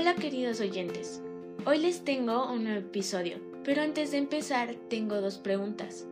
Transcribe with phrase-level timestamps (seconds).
[0.00, 1.20] Hola queridos oyentes,
[1.66, 6.06] hoy les tengo un nuevo episodio, pero antes de empezar tengo dos preguntas.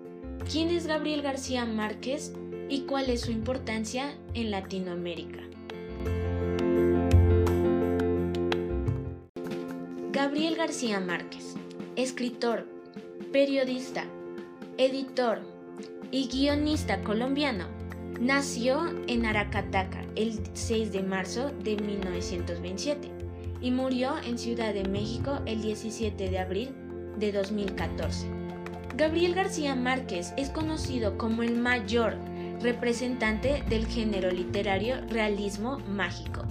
[0.53, 2.35] ¿Quién es Gabriel García Márquez
[2.69, 5.39] y cuál es su importancia en Latinoamérica?
[10.13, 11.55] Gabriel García Márquez,
[11.97, 12.67] escritor,
[13.33, 14.05] periodista,
[14.77, 15.41] editor
[16.11, 17.65] y guionista colombiano,
[18.21, 23.19] nació en Aracataca el 6 de marzo de 1927
[23.61, 26.75] y murió en Ciudad de México el 17 de abril
[27.19, 28.27] de 2014.
[28.97, 32.17] Gabriel García Márquez es conocido como el mayor
[32.61, 36.43] representante del género literario realismo mágico.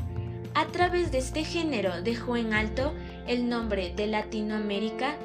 [0.54, 2.94] A través de este género dejó en alto
[3.28, 5.16] el nombre de Latinoamérica,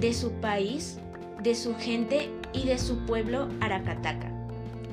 [0.00, 0.98] de su país,
[1.42, 4.30] de su gente y de su pueblo Aracataca.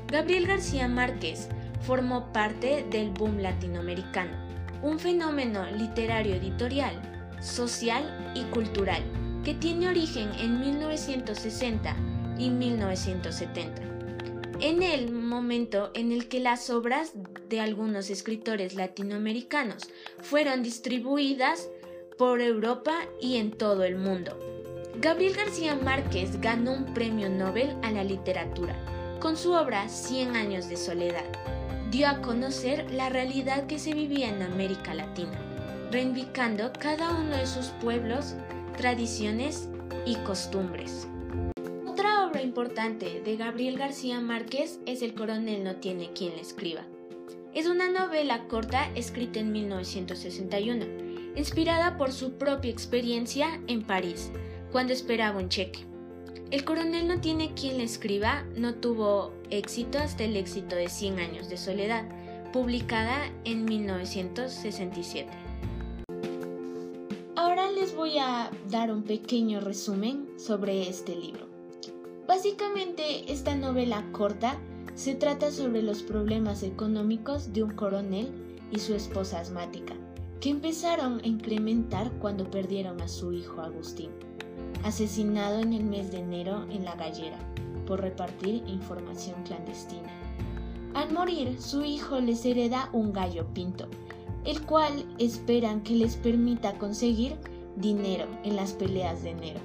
[0.07, 1.49] Gabriel García Márquez
[1.81, 4.48] formó parte del boom latinoamericano,
[4.81, 6.95] un fenómeno literario editorial,
[7.41, 9.03] social y cultural
[9.43, 11.95] que tiene origen en 1960
[12.37, 13.81] y 1970.
[14.61, 17.13] En el momento en el que las obras
[17.47, 19.89] de algunos escritores latinoamericanos
[20.21, 21.69] fueron distribuidas
[22.17, 24.37] por Europa y en todo el mundo.
[24.99, 28.75] Gabriel García Márquez ganó un premio Nobel a la literatura
[29.21, 31.25] con su obra Cien años de soledad.
[31.91, 35.39] Dio a conocer la realidad que se vivía en América Latina,
[35.91, 38.35] reivindicando cada uno de sus pueblos,
[38.77, 39.67] tradiciones
[40.05, 41.07] y costumbres.
[41.87, 46.83] Otra obra importante de Gabriel García Márquez es El coronel no tiene quien le escriba.
[47.55, 50.85] Es una novela corta escrita en 1961,
[51.35, 54.29] inspirada por su propia experiencia en París,
[54.71, 55.79] cuando esperaba un cheque.
[56.51, 61.19] El coronel no tiene quien le escriba, no tuvo éxito hasta el éxito de 100
[61.19, 62.05] años de soledad,
[62.51, 65.29] publicada en 1967.
[67.35, 71.47] Ahora les voy a dar un pequeño resumen sobre este libro.
[72.27, 74.57] Básicamente, esta novela corta
[74.95, 78.31] se trata sobre los problemas económicos de un coronel
[78.71, 79.95] y su esposa asmática,
[80.41, 84.09] que empezaron a incrementar cuando perdieron a su hijo Agustín
[84.83, 87.37] asesinado en el mes de enero en La Gallera
[87.89, 90.07] por repartir información clandestina.
[90.93, 93.87] Al morir, su hijo les hereda un gallo pinto,
[94.45, 97.35] el cual esperan que les permita conseguir
[97.75, 99.59] dinero en las peleas de enero.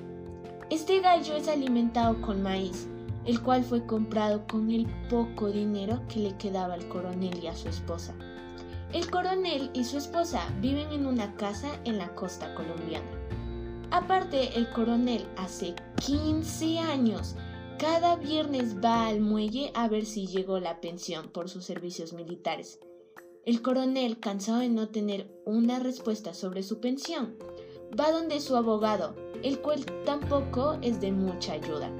[0.70, 2.88] Este gallo es alimentado con maíz,
[3.26, 7.54] el cual fue comprado con el poco dinero que le quedaba al coronel y a
[7.54, 8.14] su esposa.
[8.94, 13.06] El coronel y su esposa viven en una casa en la costa colombiana.
[13.90, 17.36] Aparte, el coronel hace 15 años
[17.84, 22.80] cada viernes va al muelle a ver si llegó la pensión por sus servicios militares.
[23.44, 27.36] El coronel, cansado de no tener una respuesta sobre su pensión,
[28.00, 31.90] va donde su abogado, el cual tampoco es de mucha ayuda.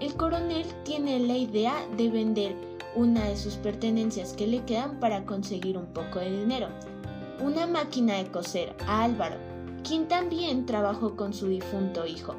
[0.00, 2.56] El coronel tiene la idea de vender
[2.96, 6.70] una de sus pertenencias que le quedan para conseguir un poco de dinero.
[7.40, 9.36] Una máquina de coser a Álvaro,
[9.84, 12.34] quien también trabajó con su difunto hijo.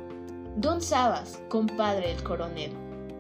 [0.58, 2.72] Don Sabas, compadre del coronel,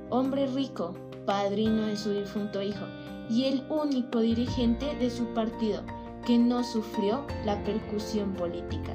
[0.10, 0.94] hombre rico,
[1.26, 2.86] padrino de su difunto hijo,
[3.30, 5.84] y el único dirigente de su partido
[6.26, 8.94] que no sufrió la percusión política.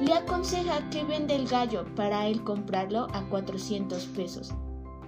[0.00, 4.54] Le aconseja que vende el gallo para él comprarlo a 400 pesos,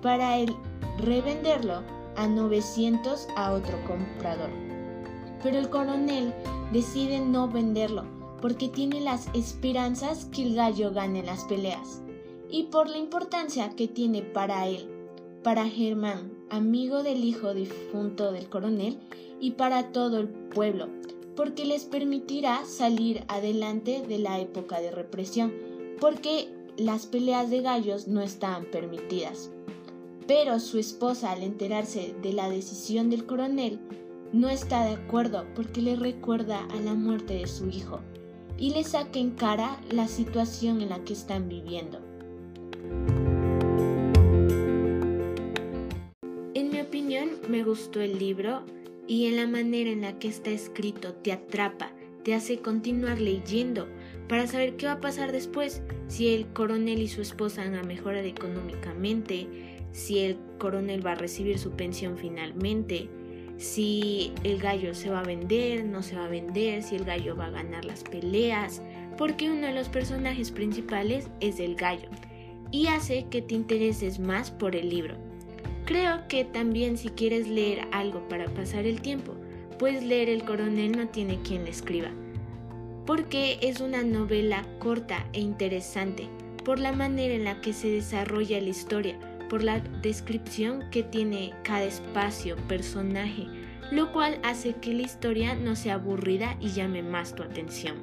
[0.03, 0.55] para él
[0.99, 1.81] revenderlo
[2.17, 4.51] a 900 a otro comprador.
[5.43, 6.35] Pero el coronel
[6.75, 8.05] decide no venderlo
[8.43, 12.03] porque tiene las esperanzas que el gallo gane las peleas
[12.51, 14.89] y por la importancia que tiene para él,
[15.43, 18.99] para Germán, amigo del hijo difunto del coronel,
[19.41, 20.89] y para todo el pueblo,
[21.37, 25.53] porque les permitirá salir adelante de la época de represión,
[26.01, 29.51] porque las peleas de gallos no estaban permitidas.
[30.27, 33.79] Pero su esposa, al enterarse de la decisión del coronel,
[34.33, 38.01] no está de acuerdo porque le recuerda a la muerte de su hijo
[38.59, 42.01] y le saca en cara la situación en la que están viviendo.
[47.49, 48.63] Me gustó el libro
[49.07, 51.93] y en la manera en la que está escrito te atrapa,
[52.23, 53.87] te hace continuar leyendo
[54.29, 57.83] para saber qué va a pasar después, si el coronel y su esposa van a
[57.83, 59.47] mejorar económicamente,
[59.93, 63.09] si el coronel va a recibir su pensión finalmente,
[63.59, 67.37] si el gallo se va a vender, no se va a vender, si el gallo
[67.37, 68.83] va a ganar las peleas,
[69.17, 72.09] porque uno de los personajes principales es el gallo
[72.71, 75.17] y hace que te intereses más por el libro.
[75.85, 79.35] Creo que también si quieres leer algo para pasar el tiempo,
[79.79, 82.11] puedes leer El coronel no tiene quien le escriba.
[83.07, 86.27] porque es una novela corta e interesante,
[86.65, 89.19] por la manera en la que se desarrolla la historia,
[89.51, 93.47] por la descripción que tiene cada espacio, personaje,
[93.91, 97.97] lo cual hace que la historia no sea aburrida y llame más tu atención.